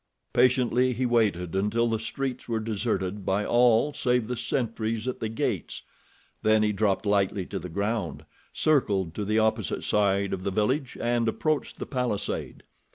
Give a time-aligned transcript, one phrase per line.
[0.33, 5.29] Patiently he waited until the streets were deserted by all save the sentries at the
[5.29, 5.83] gates,
[6.41, 10.97] then he dropped lightly to the ground, circled to the opposite side of the village
[10.99, 12.63] and approached the palisade.